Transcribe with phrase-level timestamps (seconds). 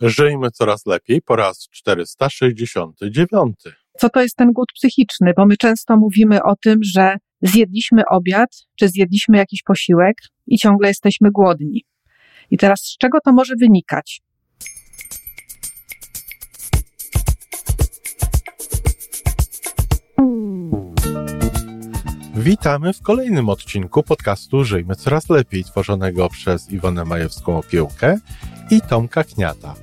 [0.00, 3.56] Żyjmy coraz lepiej po raz 469.
[3.98, 5.32] Co to jest ten głód psychiczny?
[5.36, 10.16] Bo my często mówimy o tym, że zjedliśmy obiad, czy zjedliśmy jakiś posiłek
[10.46, 11.84] i ciągle jesteśmy głodni.
[12.50, 14.20] I teraz z czego to może wynikać?
[22.34, 28.18] Witamy w kolejnym odcinku podcastu Żyjmy Coraz Lepiej, tworzonego przez Iwonę Majewską Opiełkę
[28.70, 29.74] i Tomka Kniata.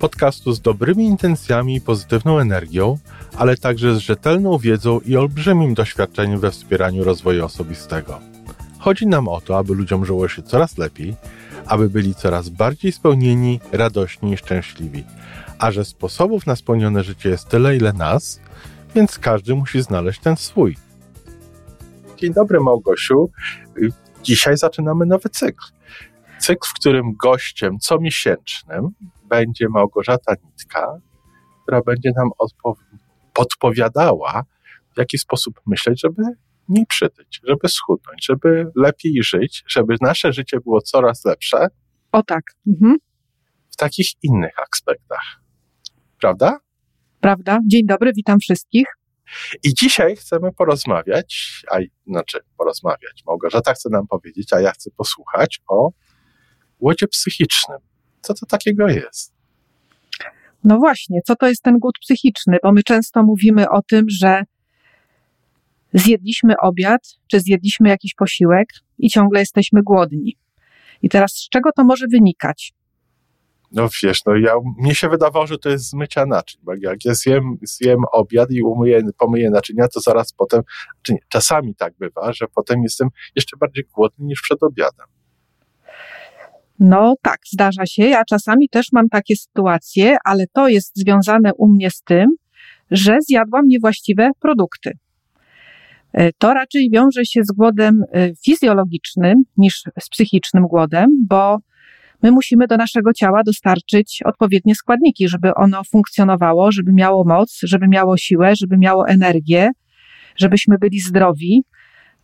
[0.00, 2.98] Podcastu z dobrymi intencjami i pozytywną energią,
[3.36, 8.20] ale także z rzetelną wiedzą i olbrzymim doświadczeniem we wspieraniu rozwoju osobistego.
[8.78, 11.14] Chodzi nam o to, aby ludziom żyło się coraz lepiej,
[11.66, 15.04] aby byli coraz bardziej spełnieni, radośni i szczęśliwi.
[15.58, 18.40] A że sposobów na spełnione życie jest tyle, ile nas,
[18.94, 20.76] więc każdy musi znaleźć ten swój.
[22.16, 23.30] Dzień dobry, Małgosiu.
[24.22, 25.64] Dzisiaj zaczynamy nowy cykl.
[26.38, 28.90] Cykl, w którym gościem comiesięcznym
[29.30, 31.00] będzie Małgorzata Nitka,
[31.62, 32.30] która będzie nam
[33.32, 34.42] podpowiadała,
[34.94, 36.22] w jaki sposób myśleć, żeby
[36.68, 41.66] nie przytyć, żeby schudnąć, żeby lepiej żyć, żeby nasze życie było coraz lepsze.
[42.12, 42.42] O tak.
[42.66, 42.96] Mhm.
[43.70, 45.40] W takich innych aspektach.
[46.20, 46.58] Prawda?
[47.20, 47.58] Prawda.
[47.66, 48.86] Dzień dobry, witam wszystkich.
[49.62, 53.22] I dzisiaj chcemy porozmawiać, a znaczy porozmawiać.
[53.26, 55.90] Małgorzata chce nam powiedzieć, a ja chcę posłuchać o
[56.80, 57.78] głodzie psychicznym.
[58.20, 59.32] Co to takiego jest?
[60.64, 62.56] No właśnie, co to jest ten głód psychiczny?
[62.62, 64.42] Bo my często mówimy o tym, że
[65.94, 70.36] zjedliśmy obiad, czy zjedliśmy jakiś posiłek i ciągle jesteśmy głodni.
[71.02, 72.72] I teraz z czego to może wynikać?
[73.72, 77.14] No wiesz, no ja, mnie się wydawało, że to jest zmycia naczyń, bo jak ja
[77.14, 80.62] zjem, zjem obiad i umyję, pomyję naczynia, to zaraz potem,
[81.02, 85.06] czy nie, czasami tak bywa, że potem jestem jeszcze bardziej głodny niż przed obiadem.
[86.80, 88.04] No tak, zdarza się.
[88.04, 92.26] Ja czasami też mam takie sytuacje, ale to jest związane u mnie z tym,
[92.90, 94.90] że zjadłam niewłaściwe produkty.
[96.12, 101.58] E, to raczej wiąże się z głodem e, fizjologicznym niż z psychicznym głodem, bo
[102.22, 107.88] my musimy do naszego ciała dostarczyć odpowiednie składniki, żeby ono funkcjonowało, żeby miało moc, żeby
[107.88, 109.70] miało siłę, żeby miało energię,
[110.36, 111.62] żebyśmy byli zdrowi,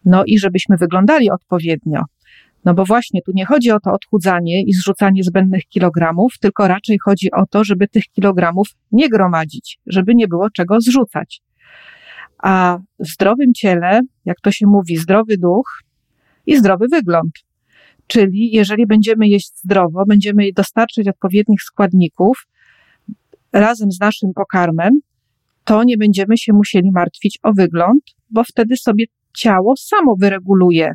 [0.04, 2.02] no i żebyśmy wyglądali odpowiednio.
[2.66, 6.98] No bo właśnie tu nie chodzi o to odchudzanie i zrzucanie zbędnych kilogramów, tylko raczej
[7.04, 11.42] chodzi o to, żeby tych kilogramów nie gromadzić, żeby nie było czego zrzucać.
[12.38, 15.82] A w zdrowym ciele, jak to się mówi, zdrowy duch
[16.46, 17.32] i zdrowy wygląd.
[18.06, 22.46] Czyli jeżeli będziemy jeść zdrowo, będziemy dostarczyć odpowiednich składników
[23.52, 25.00] razem z naszym pokarmem,
[25.64, 29.04] to nie będziemy się musieli martwić o wygląd, bo wtedy sobie
[29.34, 30.92] ciało samo wyreguluje,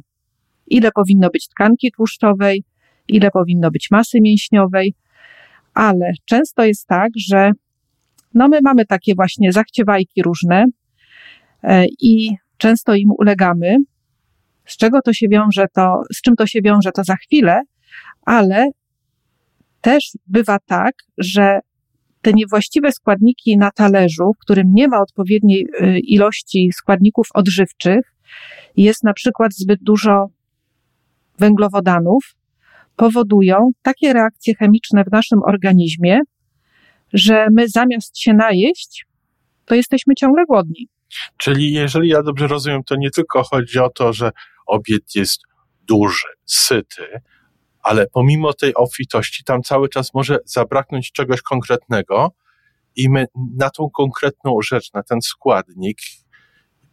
[0.72, 2.64] ile powinno być tkanki tłuszczowej,
[3.08, 4.94] ile powinno być masy mięśniowej,
[5.74, 7.52] ale często jest tak, że
[8.34, 10.66] no my mamy takie właśnie zachciewajki różne
[11.64, 13.76] e, i często im ulegamy,
[14.66, 17.62] z czego to się wiąże, to, z czym to się wiąże, to za chwilę,
[18.26, 18.68] ale
[19.82, 21.60] też bywa tak, że
[22.22, 28.16] te niewłaściwe składniki na talerzu, w którym nie ma odpowiedniej y, ilości składników odżywczych,
[28.78, 30.28] jest na przykład zbyt dużo
[31.40, 32.36] węglowodanów,
[32.96, 36.20] powodują takie reakcje chemiczne w naszym organizmie,
[37.14, 39.06] że my zamiast się najeść,
[39.66, 40.88] to jesteśmy ciągle głodni.
[41.38, 44.32] Czyli jeżeli ja dobrze rozumiem, to nie tylko chodzi o to, że
[44.68, 45.42] obiad jest
[45.88, 47.22] duży, syty,
[47.84, 52.32] ale pomimo tej obfitości tam cały czas może zabraknąć czegoś konkretnego
[52.96, 53.26] i my
[53.58, 55.98] na tą konkretną rzecz, na ten składnik,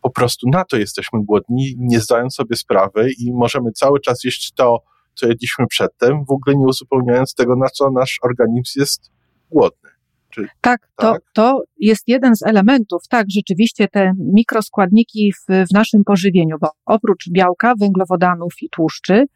[0.03, 4.53] po prostu na to jesteśmy głodni, nie zdając sobie sprawy i możemy cały czas jeść
[4.53, 4.83] to,
[5.15, 9.11] co jedliśmy przedtem, w ogóle nie uzupełniając tego, na co nasz organizm jest
[9.51, 9.91] głodny.
[10.31, 11.23] Czy, tak, to, tak?
[11.33, 17.31] to jest jeden z elementów, tak, rzeczywiście te mikroskładniki w, w naszym pożywieniu, bo oprócz
[17.31, 19.27] białka, węglowodanów i tłuszczy,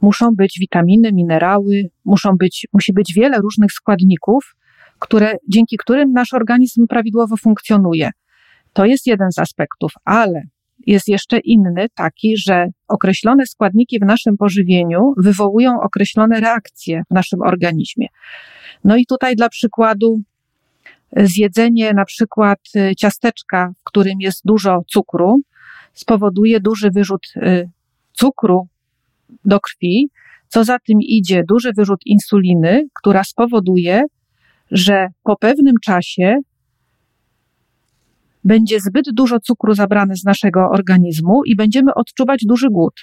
[0.00, 4.56] muszą być witaminy, minerały, muszą być, musi być wiele różnych składników,
[4.98, 8.10] które, dzięki którym nasz organizm prawidłowo funkcjonuje.
[8.76, 10.42] To jest jeden z aspektów, ale
[10.86, 17.42] jest jeszcze inny, taki, że określone składniki w naszym pożywieniu wywołują określone reakcje w naszym
[17.42, 18.06] organizmie.
[18.84, 20.20] No i tutaj dla przykładu
[21.16, 25.40] zjedzenie na przykład y, ciasteczka, w którym jest dużo cukru,
[25.94, 27.70] spowoduje duży wyrzut y,
[28.12, 28.68] cukru
[29.44, 30.10] do krwi,
[30.48, 34.02] co za tym idzie duży wyrzut insuliny, która spowoduje,
[34.70, 36.36] że po pewnym czasie
[38.46, 42.94] będzie zbyt dużo cukru zabrane z naszego organizmu i będziemy odczuwać duży głód.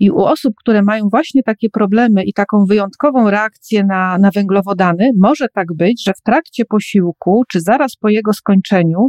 [0.00, 5.10] I u osób, które mają właśnie takie problemy i taką wyjątkową reakcję na, na węglowodany,
[5.20, 9.08] może tak być, że w trakcie posiłku, czy zaraz po jego skończeniu,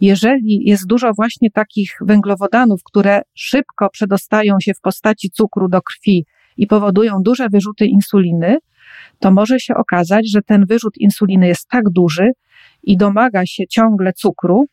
[0.00, 6.26] jeżeli jest dużo właśnie takich węglowodanów, które szybko przedostają się w postaci cukru do krwi
[6.56, 8.56] i powodują duże wyrzuty insuliny,
[9.18, 12.30] to może się okazać, że ten wyrzut insuliny jest tak duży
[12.82, 14.66] i domaga się ciągle cukru,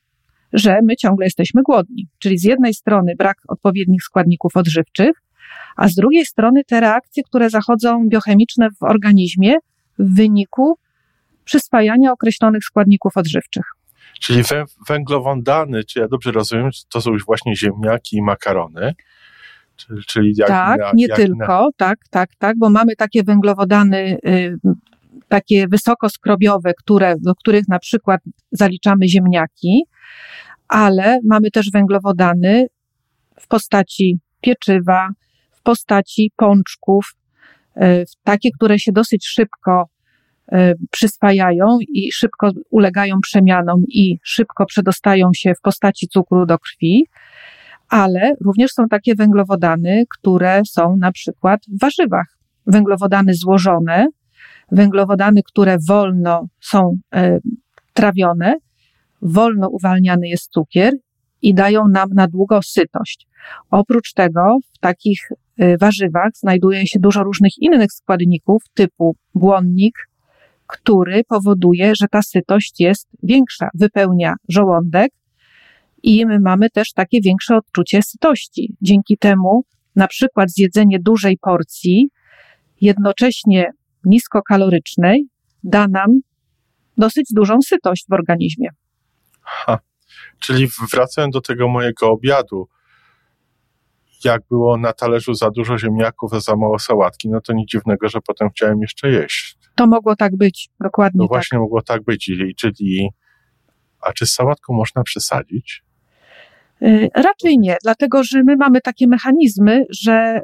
[0.53, 2.07] że my ciągle jesteśmy głodni.
[2.19, 5.11] Czyli z jednej strony brak odpowiednich składników odżywczych,
[5.75, 9.53] a z drugiej strony te reakcje, które zachodzą biochemiczne w organizmie
[9.99, 10.77] w wyniku
[11.43, 13.63] przyswajania określonych składników odżywczych.
[14.21, 14.43] Czyli
[14.87, 18.93] węglowodany, czy ja dobrze rozumiem, to są już właśnie ziemniaki i makarony.
[20.07, 21.69] Czyli jak tak, na, nie jak tylko, na...
[21.77, 24.57] tak, tak, tak, bo mamy takie węglowodany, y,
[25.27, 28.21] takie wysokoskrobiowye, które, do których na przykład
[28.51, 29.83] zaliczamy ziemniaki,
[30.67, 32.67] ale mamy też węglowodany
[33.39, 35.09] w postaci pieczywa,
[35.51, 37.15] w postaci pączków,
[37.77, 39.85] y, takie, które się dosyć szybko
[40.53, 40.55] y,
[40.91, 47.05] przyswajają i szybko ulegają przemianom i szybko przedostają się w postaci cukru do krwi
[47.91, 52.37] ale również są takie węglowodany, które są na przykład w warzywach.
[52.67, 54.07] Węglowodany złożone,
[54.71, 57.39] węglowodany, które wolno są e,
[57.93, 58.55] trawione,
[59.21, 60.93] wolno uwalniany jest cukier
[61.41, 63.27] i dają nam na długo sytość.
[63.71, 69.95] Oprócz tego w takich e, warzywach znajduje się dużo różnych innych składników typu błonnik,
[70.67, 75.11] który powoduje, że ta sytość jest większa, wypełnia żołądek,
[76.03, 78.75] i my mamy też takie większe odczucie sytości.
[78.81, 79.63] Dzięki temu
[79.95, 82.09] na przykład zjedzenie dużej porcji,
[82.81, 83.71] jednocześnie
[84.05, 85.27] niskokalorycznej,
[85.63, 86.19] da nam
[86.97, 88.69] dosyć dużą sytość w organizmie.
[89.41, 89.79] Ha,
[90.39, 92.67] czyli wracając do tego mojego obiadu,
[94.23, 98.09] jak było na talerzu za dużo ziemniaków, a za mało sałatki, no to nic dziwnego,
[98.09, 99.57] że potem chciałem jeszcze jeść.
[99.75, 101.17] To mogło tak być, dokładnie.
[101.17, 101.59] No właśnie tak.
[101.61, 103.09] mogło tak być, czyli, czyli
[104.01, 105.83] a czy z sałatką można przesadzić?
[106.81, 110.41] Y, raczej nie, dlatego że my mamy takie mechanizmy, że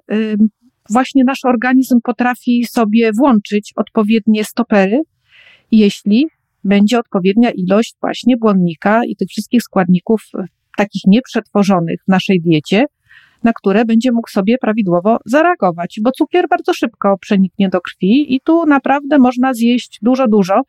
[0.89, 5.01] właśnie nasz organizm potrafi sobie włączyć odpowiednie stopery,
[5.71, 6.27] jeśli
[6.63, 10.45] będzie odpowiednia ilość właśnie błonnika i tych wszystkich składników y,
[10.77, 12.85] takich nieprzetworzonych w naszej diecie,
[13.43, 18.41] na które będzie mógł sobie prawidłowo zareagować, bo cukier bardzo szybko przeniknie do krwi i
[18.41, 20.61] tu naprawdę można zjeść dużo, dużo.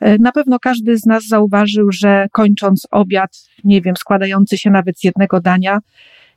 [0.00, 3.30] E, na pewno każdy z nas zauważył, że kończąc obiad,
[3.64, 5.78] nie wiem, składający się nawet z jednego dania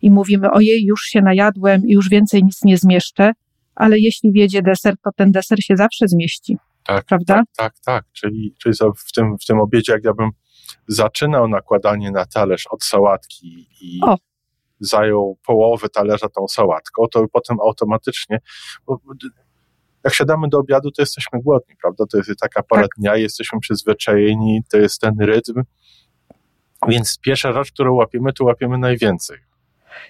[0.01, 3.31] i mówimy, ojej, już się najadłem i już więcej nic nie zmieszczę,
[3.75, 6.57] ale jeśli wiedzie deser, to ten deser się zawsze zmieści.
[6.85, 7.33] Tak, prawda?
[7.35, 8.05] Tak, tak, tak.
[8.13, 10.29] Czyli, czyli w, tym, w tym obiedzie, jak ja bym
[10.87, 14.17] zaczynał nakładanie na talerz od sałatki i o.
[14.79, 18.39] zajął połowę talerza tą sałatką, to potem automatycznie,
[18.85, 18.99] bo
[20.03, 22.05] jak siadamy do obiadu, to jesteśmy głodni, prawda?
[22.11, 22.91] To jest taka pora tak.
[22.97, 25.63] dnia, jesteśmy przyzwyczajeni, to jest ten rytm.
[26.87, 29.37] Więc pierwsza rzecz, którą łapiemy, to łapiemy najwięcej.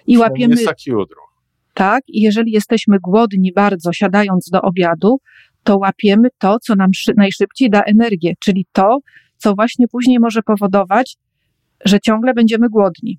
[0.06, 0.54] I łapiemy.
[0.54, 1.28] Jest taki odruch.
[1.74, 5.18] Tak, i jeżeli jesteśmy głodni bardzo, siadając do obiadu,
[5.62, 8.98] to łapiemy to, co nam najszybciej da energię, czyli to,
[9.36, 11.16] co właśnie później może powodować,
[11.84, 13.18] że ciągle będziemy głodni.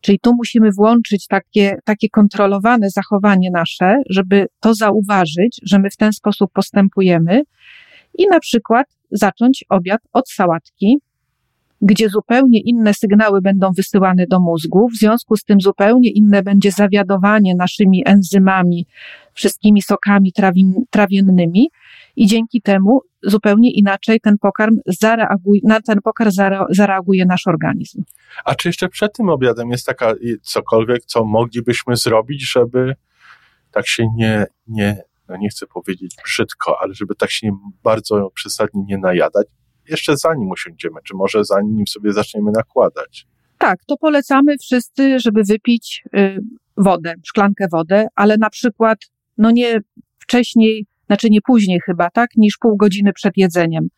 [0.00, 5.96] Czyli tu musimy włączyć takie, takie kontrolowane zachowanie nasze, żeby to zauważyć, że my w
[5.96, 7.42] ten sposób postępujemy
[8.18, 10.98] i na przykład zacząć obiad od sałatki,
[11.80, 16.70] gdzie zupełnie inne sygnały będą wysyłane do mózgu, w związku z tym zupełnie inne będzie
[16.70, 18.86] zawiadowanie naszymi enzymami,
[19.32, 21.70] wszystkimi sokami trawin, trawiennymi
[22.16, 26.30] i dzięki temu zupełnie inaczej ten pokarm zareaguje, na ten pokarm
[26.70, 28.02] zareaguje nasz organizm.
[28.44, 32.94] A czy jeszcze przed tym obiadem jest taka cokolwiek, co moglibyśmy zrobić, żeby
[33.70, 37.50] tak się nie, nie no nie chcę powiedzieć brzydko, ale żeby tak się
[37.82, 39.46] bardzo przesadnie nie najadać,
[39.88, 43.26] jeszcze zanim usiądziemy, czy może zanim sobie zaczniemy nakładać?
[43.58, 46.38] Tak, to polecamy wszyscy, żeby wypić y,
[46.76, 48.98] wodę, szklankę wody, ale na przykład,
[49.38, 49.80] no nie
[50.18, 53.88] wcześniej znaczy nie później chyba, tak, niż pół godziny przed jedzeniem.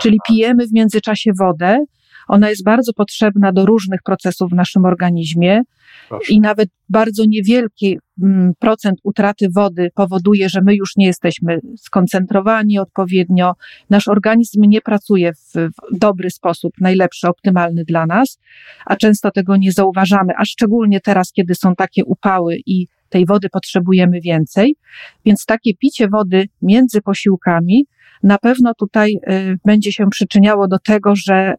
[0.00, 1.84] Czyli pijemy w międzyczasie wodę.
[2.30, 5.62] Ona jest bardzo potrzebna do różnych procesów w naszym organizmie
[6.08, 6.32] Proszę.
[6.32, 12.78] i nawet bardzo niewielki mm, procent utraty wody powoduje, że my już nie jesteśmy skoncentrowani
[12.78, 13.52] odpowiednio.
[13.90, 18.38] Nasz organizm nie pracuje w, w dobry sposób, najlepszy, optymalny dla nas,
[18.86, 23.48] a często tego nie zauważamy, a szczególnie teraz, kiedy są takie upały i tej wody
[23.48, 24.76] potrzebujemy więcej,
[25.24, 27.86] więc takie picie wody między posiłkami
[28.22, 31.54] na pewno tutaj y, będzie się przyczyniało do tego, że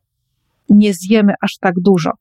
[0.72, 2.12] nie zjemy aż tak dużo.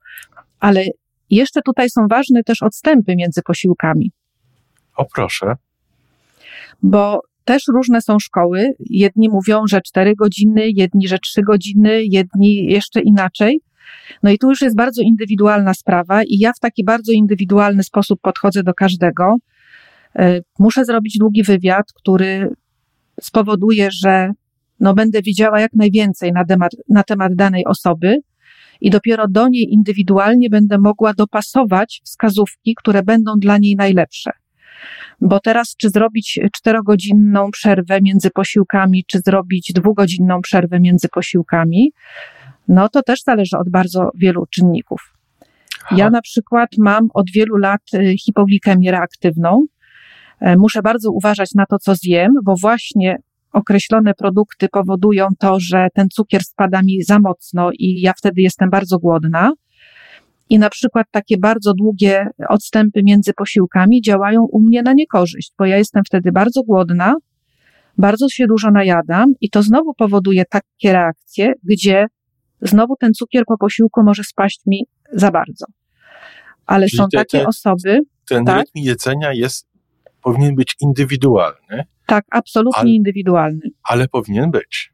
[0.61, 0.85] Ale
[1.31, 4.13] jeszcze tutaj są ważne też odstępy między posiłkami.
[4.97, 5.57] O proszę.
[6.83, 8.73] Bo też różne są szkoły.
[8.81, 13.61] Jedni mówią, że 4 godziny, jedni, że 3 godziny, jedni jeszcze inaczej.
[14.23, 18.21] No i tu już jest bardzo indywidualna sprawa, i ja w taki bardzo indywidualny sposób
[18.21, 19.37] podchodzę do każdego.
[20.19, 22.49] E, muszę zrobić długi wywiad, który
[23.21, 24.33] spowoduje, że
[24.81, 28.17] no będę wiedziała jak najwięcej na temat, na temat danej osoby
[28.81, 34.31] i dopiero do niej indywidualnie będę mogła dopasować wskazówki, które będą dla niej najlepsze.
[35.21, 41.93] Bo teraz, czy zrobić czterogodzinną przerwę między posiłkami, czy zrobić dwugodzinną przerwę między posiłkami,
[42.69, 45.15] no to też zależy od bardzo wielu czynników.
[45.97, 49.67] Ja na przykład mam od wielu lat y, hipoglikemię reaktywną.
[50.41, 53.17] E, muszę bardzo uważać na to, co zjem, bo właśnie
[53.53, 58.71] określone produkty powodują to, że ten cukier spada mi za mocno i ja wtedy jestem
[58.71, 59.53] bardzo głodna.
[60.49, 65.67] I na przykład takie bardzo długie odstępy między posiłkami działają u mnie na niekorzyść, bo
[65.67, 67.15] ja jestem wtedy bardzo głodna,
[67.99, 72.07] bardzo się dużo najadam i to znowu powoduje takie reakcje, gdzie
[72.63, 75.67] znowu ten cukier po posiłku może spaść mi za bardzo.
[76.67, 78.01] Ale Czyli są te, takie te, osoby.
[78.29, 78.59] Ten tak?
[78.59, 79.70] rytm jedzenia jest,
[80.23, 81.85] powinien być indywidualny.
[82.07, 83.71] Tak, absolutnie ale, indywidualny.
[83.89, 84.93] Ale powinien być.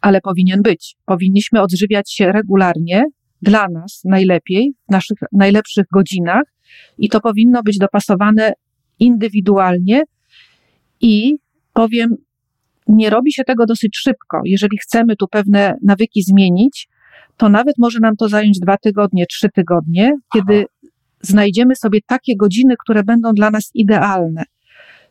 [0.00, 0.96] Ale powinien być.
[1.04, 3.04] Powinniśmy odżywiać się regularnie,
[3.42, 6.42] dla nas najlepiej, w naszych najlepszych godzinach
[6.98, 8.52] i to powinno być dopasowane
[8.98, 10.02] indywidualnie
[11.00, 11.36] i
[11.72, 12.16] powiem,
[12.88, 14.40] nie robi się tego dosyć szybko.
[14.44, 16.88] Jeżeli chcemy tu pewne nawyki zmienić,
[17.36, 20.66] to nawet może nam to zająć dwa tygodnie, trzy tygodnie, kiedy Aha.
[21.20, 24.44] Znajdziemy sobie takie godziny, które będą dla nas idealne.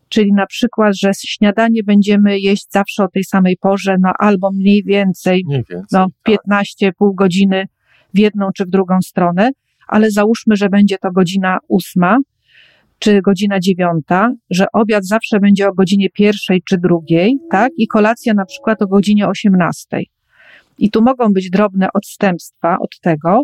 [0.10, 4.84] Czyli na przykład, że śniadanie będziemy jeść zawsze o tej samej porze, no albo mniej
[4.84, 6.96] więcej, mniej więcej no 15, tak.
[6.96, 7.66] pół godziny
[8.14, 9.50] w jedną czy w drugą stronę,
[9.88, 12.18] ale załóżmy, że będzie to godzina ósma
[13.00, 17.72] czy godzina dziewiąta, że obiad zawsze będzie o godzinie pierwszej czy drugiej, tak?
[17.78, 20.10] I kolacja na przykład o godzinie osiemnastej.
[20.78, 23.44] I tu mogą być drobne odstępstwa od tego,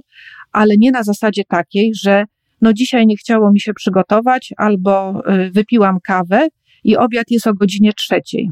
[0.52, 2.24] ale nie na zasadzie takiej, że
[2.64, 6.48] no dzisiaj nie chciało mi się przygotować, albo y, wypiłam kawę
[6.84, 8.52] i obiad jest o godzinie trzeciej,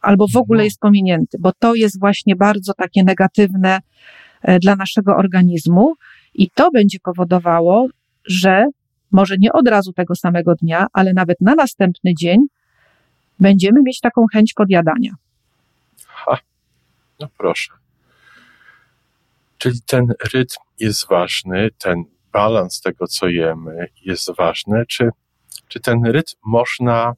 [0.00, 0.64] albo w ogóle mhm.
[0.64, 3.78] jest pominięty, bo to jest właśnie bardzo takie negatywne
[4.42, 5.94] e, dla naszego organizmu
[6.34, 7.88] i to będzie powodowało,
[8.26, 8.66] że
[9.10, 12.38] może nie od razu tego samego dnia, ale nawet na następny dzień
[13.40, 15.14] będziemy mieć taką chęć podjadania.
[16.06, 16.38] Ha,
[17.20, 17.72] no proszę.
[19.58, 24.84] Czyli ten rytm jest ważny, ten balans tego, co jemy, jest ważny.
[24.88, 25.10] Czy,
[25.68, 27.14] czy ten rytm można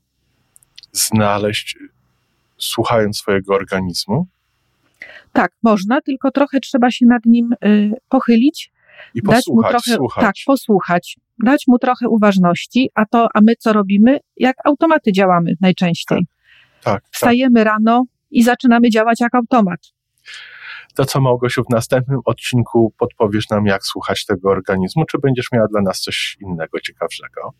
[0.93, 1.79] znaleźć,
[2.59, 4.27] słuchając swojego organizmu?
[5.33, 8.73] Tak, można, tylko trochę trzeba się nad nim y, pochylić.
[9.15, 10.25] I dać mu trochę, słuchać.
[10.25, 14.21] Tak, posłuchać, dać mu trochę uważności, a to, a my co robimy?
[14.37, 16.19] Jak automaty działamy najczęściej.
[16.19, 17.13] Tak, tak, tak.
[17.13, 17.67] Wstajemy tak.
[17.67, 19.81] rano i zaczynamy działać jak automat.
[20.95, 25.69] To co, Małgosiu, w następnym odcinku podpowiesz nam, jak słuchać tego organizmu, czy będziesz miała
[25.69, 27.53] dla nas coś innego, ciekawszego?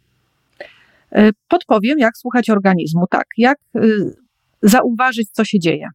[1.13, 4.17] E, podpowiem, jak słuchać organizmu, tak, jak y,
[4.63, 5.89] zauważyć, co się dzieje.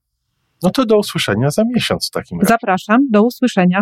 [0.64, 2.50] No to do usłyszenia za miesiąc w takim razie.
[2.50, 3.82] Zapraszam, do usłyszenia.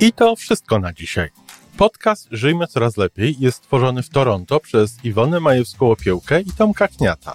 [0.00, 1.28] I to wszystko na dzisiaj.
[1.76, 7.34] Podcast Żyjmy Coraz Lepiej jest stworzony w Toronto przez Iwonę Majewską-Opiełkę i Tomka Kniata.